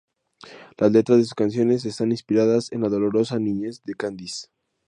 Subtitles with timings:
[0.79, 4.47] Las letras de sus canciones están inspiradas en la "dolorosa niñez" de Candice.